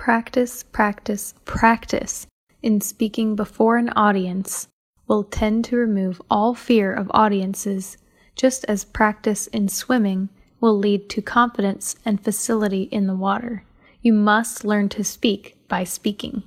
Practice, 0.00 0.62
practice, 0.62 1.34
practice 1.44 2.26
in 2.62 2.80
speaking 2.80 3.36
before 3.36 3.76
an 3.76 3.90
audience 3.90 4.66
will 5.06 5.24
tend 5.24 5.66
to 5.66 5.76
remove 5.76 6.22
all 6.30 6.54
fear 6.54 6.90
of 6.90 7.10
audiences, 7.12 7.98
just 8.34 8.64
as 8.64 8.82
practice 8.82 9.46
in 9.48 9.68
swimming 9.68 10.30
will 10.58 10.78
lead 10.78 11.10
to 11.10 11.20
confidence 11.20 11.96
and 12.02 12.24
facility 12.24 12.84
in 12.84 13.08
the 13.08 13.14
water. 13.14 13.62
You 14.00 14.14
must 14.14 14.64
learn 14.64 14.88
to 14.88 15.04
speak 15.04 15.58
by 15.68 15.84
speaking. 15.84 16.44